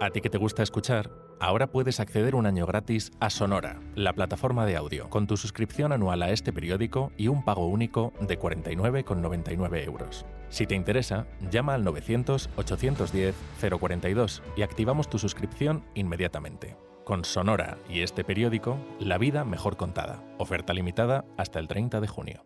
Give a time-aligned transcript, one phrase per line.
[0.00, 4.12] A ti que te gusta escuchar, ahora puedes acceder un año gratis a Sonora, la
[4.12, 8.38] plataforma de audio, con tu suscripción anual a este periódico y un pago único de
[8.38, 10.24] 49,99 euros.
[10.50, 16.76] Si te interesa, llama al 900-810-042 y activamos tu suscripción inmediatamente.
[17.04, 20.22] Con Sonora y este periódico, la vida mejor contada.
[20.38, 22.44] Oferta limitada hasta el 30 de junio.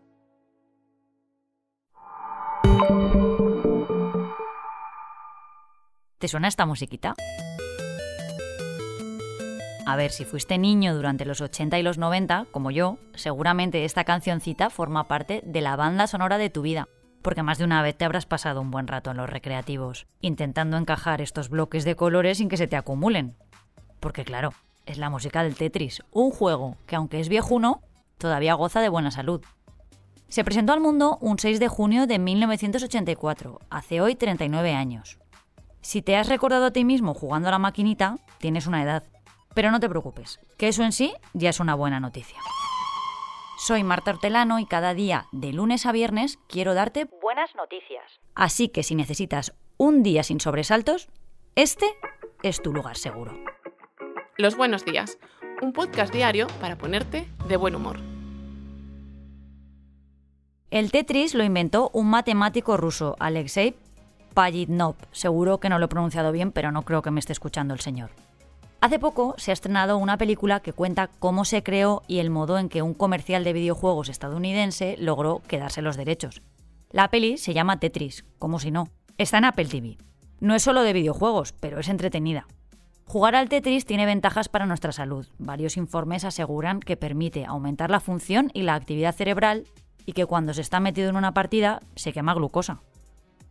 [6.22, 7.16] ¿Te suena esta musiquita?
[9.84, 14.04] A ver, si fuiste niño durante los 80 y los 90, como yo, seguramente esta
[14.04, 16.88] cancioncita forma parte de la banda sonora de tu vida,
[17.20, 20.76] porque más de una vez te habrás pasado un buen rato en los recreativos, intentando
[20.76, 23.36] encajar estos bloques de colores sin que se te acumulen.
[23.98, 24.52] Porque claro,
[24.86, 27.82] es la música del Tetris, un juego que aunque es viejuno,
[28.18, 29.42] todavía goza de buena salud.
[30.28, 35.18] Se presentó al mundo un 6 de junio de 1984, hace hoy 39 años.
[35.80, 39.02] Si te has recordado a ti mismo jugando a la maquinita, tienes una edad.
[39.54, 42.38] Pero no te preocupes, que eso en sí ya es una buena noticia.
[43.58, 48.02] Soy Marta Hortelano y cada día, de lunes a viernes, quiero darte buenas noticias.
[48.34, 51.08] Así que si necesitas un día sin sobresaltos,
[51.54, 51.86] este
[52.42, 53.38] es tu lugar seguro.
[54.36, 55.18] Los buenos días,
[55.60, 58.00] un podcast diario para ponerte de buen humor.
[60.70, 63.76] El Tetris lo inventó un matemático ruso, Alexei
[64.32, 64.96] Pajitnov.
[65.12, 67.80] Seguro que no lo he pronunciado bien, pero no creo que me esté escuchando el
[67.80, 68.10] señor.
[68.82, 72.58] Hace poco se ha estrenado una película que cuenta cómo se creó y el modo
[72.58, 76.42] en que un comercial de videojuegos estadounidense logró quedarse los derechos.
[76.90, 78.88] La peli se llama Tetris, como si no.
[79.18, 79.98] Está en Apple TV.
[80.40, 82.48] No es solo de videojuegos, pero es entretenida.
[83.04, 85.28] Jugar al Tetris tiene ventajas para nuestra salud.
[85.38, 89.68] Varios informes aseguran que permite aumentar la función y la actividad cerebral
[90.06, 92.80] y que cuando se está metido en una partida se quema glucosa.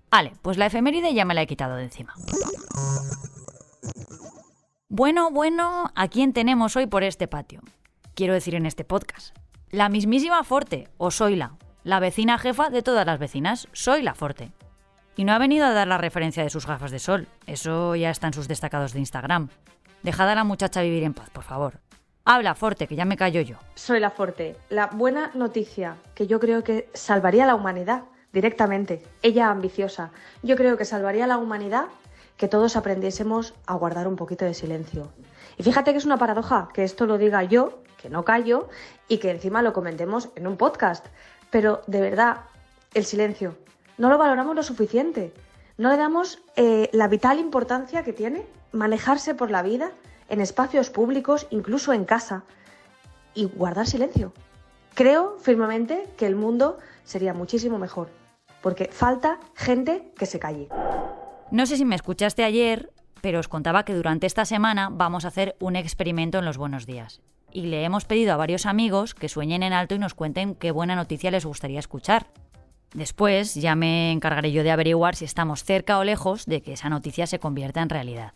[0.09, 2.15] Vale, pues la efeméride ya me la he quitado de encima.
[4.93, 7.61] Bueno, bueno, ¿a quién tenemos hoy por este patio?
[8.13, 9.33] Quiero decir en este podcast.
[9.69, 14.51] La mismísima Forte, o Soyla, la vecina jefa de todas las vecinas, soy la Forte.
[15.15, 18.09] Y no ha venido a dar la referencia de sus gafas de sol, eso ya
[18.09, 19.47] está en sus destacados de Instagram.
[20.03, 21.79] Dejad a la muchacha vivir en paz, por favor.
[22.25, 23.59] Habla, Forte, que ya me callo yo.
[23.75, 28.03] Soy la Forte, la buena noticia que yo creo que salvaría a la humanidad
[28.33, 29.01] directamente.
[29.21, 30.11] Ella ambiciosa.
[30.43, 31.85] Yo creo que salvaría a la humanidad
[32.41, 35.13] que todos aprendiésemos a guardar un poquito de silencio.
[35.59, 38.67] Y fíjate que es una paradoja que esto lo diga yo, que no callo,
[39.07, 41.05] y que encima lo comentemos en un podcast.
[41.51, 42.37] Pero de verdad,
[42.95, 43.57] el silencio,
[43.99, 45.35] no lo valoramos lo suficiente.
[45.77, 49.91] No le damos eh, la vital importancia que tiene manejarse por la vida
[50.27, 52.41] en espacios públicos, incluso en casa,
[53.35, 54.33] y guardar silencio.
[54.95, 58.07] Creo firmemente que el mundo sería muchísimo mejor
[58.61, 60.69] porque falta gente que se calle.
[61.51, 65.27] No sé si me escuchaste ayer, pero os contaba que durante esta semana vamos a
[65.27, 67.21] hacer un experimento en los buenos días.
[67.51, 70.71] Y le hemos pedido a varios amigos que sueñen en alto y nos cuenten qué
[70.71, 72.27] buena noticia les gustaría escuchar.
[72.93, 76.89] Después ya me encargaré yo de averiguar si estamos cerca o lejos de que esa
[76.89, 78.31] noticia se convierta en realidad.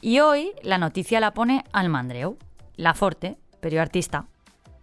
[0.00, 2.38] Y hoy la noticia la pone Almandreu,
[2.76, 3.36] la Forte,
[3.80, 4.26] artista.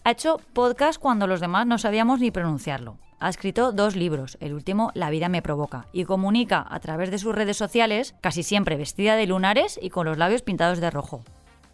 [0.03, 2.97] Ha hecho podcast cuando los demás no sabíamos ni pronunciarlo.
[3.23, 7.17] Ha escrito dos libros, el último La vida me provoca, y comunica a través de
[7.17, 11.23] sus redes sociales, casi siempre vestida de lunares y con los labios pintados de rojo.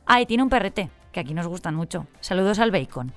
[0.05, 2.05] Ah, y tiene un perrete, que aquí nos gustan mucho.
[2.19, 3.13] Saludos al bacon.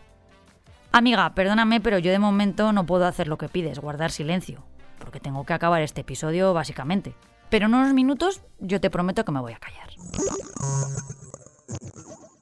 [0.92, 4.64] Amiga, perdóname, pero yo de momento no puedo hacer lo que pides, guardar silencio,
[4.98, 7.14] porque tengo que acabar este episodio básicamente.
[7.50, 9.90] Pero en unos minutos yo te prometo que me voy a callar.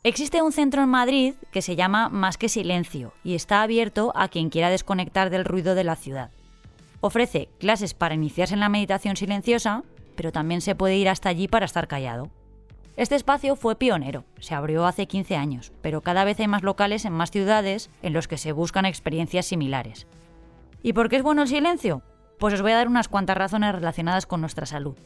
[0.03, 4.28] Existe un centro en Madrid que se llama Más que Silencio y está abierto a
[4.28, 6.31] quien quiera desconectar del ruido de la ciudad.
[7.03, 9.83] Ofrece clases para iniciarse en la meditación silenciosa,
[10.16, 12.31] pero también se puede ir hasta allí para estar callado.
[12.97, 17.05] Este espacio fue pionero, se abrió hace 15 años, pero cada vez hay más locales
[17.05, 20.06] en más ciudades en los que se buscan experiencias similares.
[20.82, 22.00] ¿Y por qué es bueno el silencio?
[22.38, 24.97] Pues os voy a dar unas cuantas razones relacionadas con nuestra salud.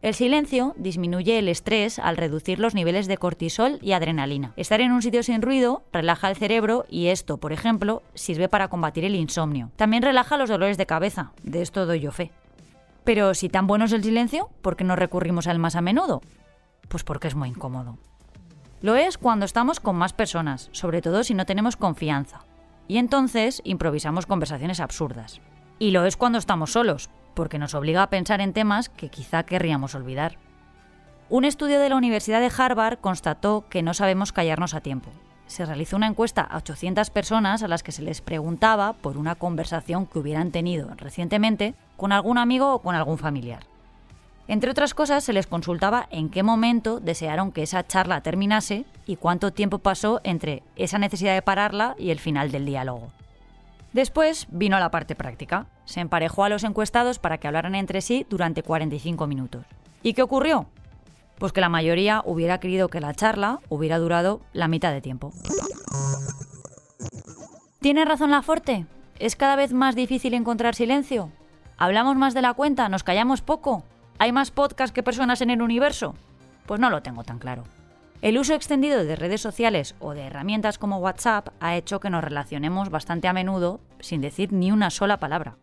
[0.00, 4.52] El silencio disminuye el estrés al reducir los niveles de cortisol y adrenalina.
[4.56, 8.68] Estar en un sitio sin ruido relaja el cerebro y esto, por ejemplo, sirve para
[8.68, 9.72] combatir el insomnio.
[9.74, 12.30] También relaja los dolores de cabeza, de esto doy yo fe.
[13.02, 16.20] Pero si tan bueno es el silencio, ¿por qué no recurrimos al más a menudo?
[16.88, 17.98] Pues porque es muy incómodo.
[18.80, 22.44] Lo es cuando estamos con más personas, sobre todo si no tenemos confianza.
[22.86, 25.40] Y entonces improvisamos conversaciones absurdas.
[25.80, 29.44] Y lo es cuando estamos solos, porque nos obliga a pensar en temas que quizá
[29.44, 30.38] querríamos olvidar.
[31.28, 35.12] Un estudio de la Universidad de Harvard constató que no sabemos callarnos a tiempo.
[35.46, 39.36] Se realizó una encuesta a 800 personas a las que se les preguntaba por una
[39.36, 43.62] conversación que hubieran tenido recientemente con algún amigo o con algún familiar.
[44.48, 49.14] Entre otras cosas, se les consultaba en qué momento desearon que esa charla terminase y
[49.14, 53.12] cuánto tiempo pasó entre esa necesidad de pararla y el final del diálogo.
[53.92, 55.66] Después vino la parte práctica.
[55.84, 59.64] Se emparejó a los encuestados para que hablaran entre sí durante 45 minutos.
[60.02, 60.66] ¿Y qué ocurrió?
[61.38, 65.32] Pues que la mayoría hubiera querido que la charla hubiera durado la mitad de tiempo.
[67.80, 68.86] ¿Tiene razón la Forte?
[69.18, 71.30] ¿Es cada vez más difícil encontrar silencio?
[71.76, 72.88] ¿Hablamos más de la cuenta?
[72.88, 73.84] ¿Nos callamos poco?
[74.18, 76.14] ¿Hay más podcasts que personas en el universo?
[76.66, 77.64] Pues no lo tengo tan claro.
[78.20, 82.24] El uso extendido de redes sociales o de herramientas como WhatsApp ha hecho que nos
[82.24, 85.56] relacionemos bastante a menudo sin decir ni una sola palabra.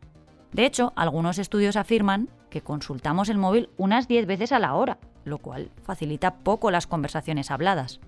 [0.54, 5.00] De hecho, algunos estudios afirman que consultamos el móvil unas 10 veces a la hora,
[5.26, 8.00] lo cual facilita poco las conversaciones habladas.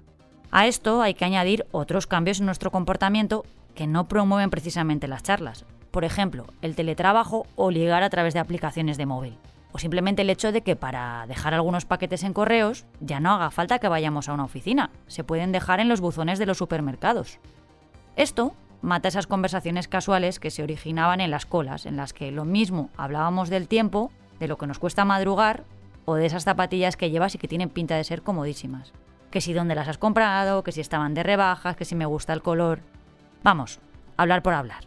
[0.49, 3.43] A esto hay que añadir otros cambios en nuestro comportamiento
[3.75, 5.65] que no promueven precisamente las charlas.
[5.91, 9.37] Por ejemplo, el teletrabajo o ligar a través de aplicaciones de móvil
[9.77, 13.51] o simplemente el hecho de que para dejar algunos paquetes en correos ya no haga
[13.51, 17.37] falta que vayamos a una oficina, se pueden dejar en los buzones de los supermercados.
[18.15, 22.43] Esto mata esas conversaciones casuales que se originaban en las colas, en las que lo
[22.43, 25.63] mismo hablábamos del tiempo, de lo que nos cuesta madrugar
[26.05, 28.93] o de esas zapatillas que llevas y que tienen pinta de ser comodísimas.
[29.29, 32.33] Que si dónde las has comprado, que si estaban de rebajas, que si me gusta
[32.33, 32.79] el color.
[33.43, 33.79] Vamos,
[34.17, 34.85] hablar por hablar.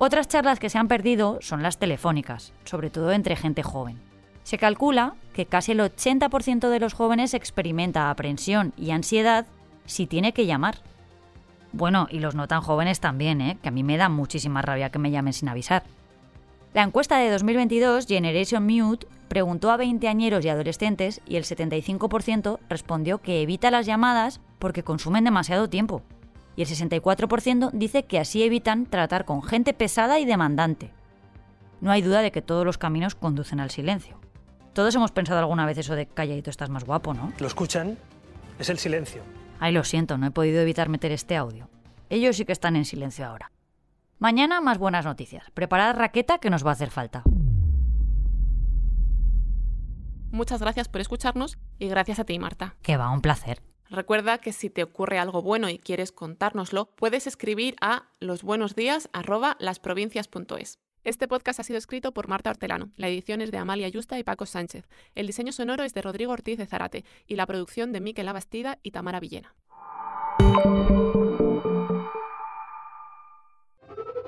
[0.00, 4.07] Otras charlas que se han perdido son las telefónicas, sobre todo entre gente joven.
[4.48, 9.44] Se calcula que casi el 80% de los jóvenes experimenta aprensión y ansiedad
[9.84, 10.78] si tiene que llamar.
[11.72, 13.58] Bueno, y los no tan jóvenes también, ¿eh?
[13.62, 15.82] que a mí me da muchísima rabia que me llamen sin avisar.
[16.72, 23.18] La encuesta de 2022, Generation Mute, preguntó a veinteañeros y adolescentes y el 75% respondió
[23.18, 26.00] que evita las llamadas porque consumen demasiado tiempo
[26.56, 30.90] y el 64% dice que así evitan tratar con gente pesada y demandante.
[31.82, 34.17] No hay duda de que todos los caminos conducen al silencio.
[34.78, 37.32] Todos hemos pensado alguna vez eso de calladito estás más guapo, ¿no?
[37.40, 37.98] ¿Lo escuchan?
[38.60, 39.22] Es el silencio.
[39.58, 41.68] Ay, lo siento, no he podido evitar meter este audio.
[42.10, 43.50] Ellos sí que están en silencio ahora.
[44.20, 45.50] Mañana más buenas noticias.
[45.50, 47.24] Preparad raqueta que nos va a hacer falta.
[50.30, 52.76] Muchas gracias por escucharnos y gracias a ti, Marta.
[52.80, 53.60] Que va, un placer.
[53.90, 60.78] Recuerda que si te ocurre algo bueno y quieres contárnoslo, puedes escribir a losbuenosdías@lasprovincias.es.
[61.08, 64.24] Este podcast ha sido escrito por Marta Hortelano, la edición es de Amalia Yusta y
[64.24, 68.02] Paco Sánchez, el diseño sonoro es de Rodrigo Ortiz de Zarate y la producción de
[68.02, 69.54] Miquel Abastida y Tamara Villena.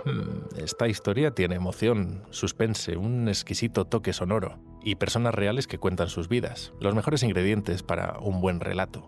[0.07, 6.09] Hmm, esta historia tiene emoción, suspense, un exquisito toque sonoro y personas reales que cuentan
[6.09, 9.07] sus vidas, los mejores ingredientes para un buen relato.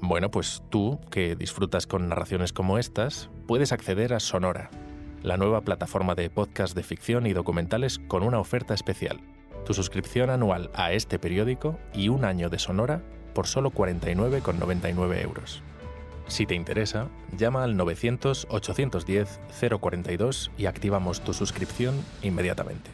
[0.00, 4.70] Bueno, pues tú, que disfrutas con narraciones como estas, puedes acceder a Sonora,
[5.22, 9.20] la nueva plataforma de podcast de ficción y documentales con una oferta especial.
[9.64, 13.02] Tu suscripción anual a este periódico y un año de Sonora
[13.34, 15.62] por solo 49,99 euros.
[16.28, 22.90] Si te interesa, llama al 900-810-042 y activamos tu suscripción inmediatamente.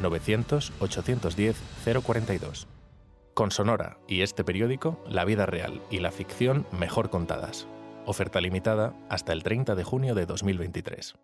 [0.00, 2.66] 900-810-042.
[3.34, 7.68] Con Sonora y este periódico, la vida real y la ficción mejor contadas.
[8.06, 11.16] Oferta limitada hasta el 30 de junio de 2023.